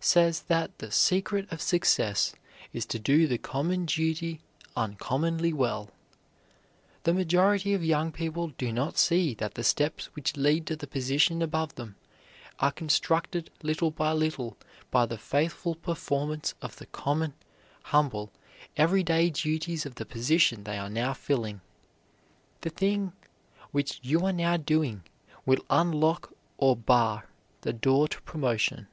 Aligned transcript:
says 0.00 0.42
that 0.48 0.76
the 0.80 0.90
"secret 0.92 1.50
of 1.50 1.62
success 1.62 2.34
is 2.74 2.84
to 2.84 2.98
do 2.98 3.26
the 3.26 3.38
common 3.38 3.86
duty 3.86 4.38
uncommonly 4.76 5.50
well." 5.50 5.88
The 7.04 7.14
majority 7.14 7.72
of 7.72 7.82
young 7.82 8.12
people 8.12 8.48
do 8.58 8.70
not 8.70 8.98
see 8.98 9.32
that 9.36 9.54
the 9.54 9.64
steps 9.64 10.14
which 10.14 10.36
lead 10.36 10.66
to 10.66 10.76
the 10.76 10.86
position 10.86 11.40
above 11.40 11.76
them 11.76 11.96
are 12.58 12.70
constructed, 12.70 13.48
little 13.62 13.90
by 13.90 14.12
little, 14.12 14.58
by 14.90 15.06
the 15.06 15.16
faithful 15.16 15.74
performance 15.74 16.54
of 16.60 16.76
the 16.76 16.84
common, 16.86 17.32
humble, 17.84 18.30
every 18.76 19.02
day 19.02 19.30
duties 19.30 19.86
of 19.86 19.94
the 19.94 20.04
position 20.04 20.64
they 20.64 20.76
are 20.76 20.90
now 20.90 21.14
filling. 21.14 21.62
The 22.60 22.68
thing 22.68 23.14
which 23.70 24.00
you 24.02 24.26
are 24.26 24.34
now 24.34 24.58
doing 24.58 25.04
will 25.46 25.64
unlock 25.70 26.30
or 26.58 26.76
bar 26.76 27.26
the 27.62 27.72
door 27.72 28.06
to 28.08 28.20
promotion. 28.20 28.86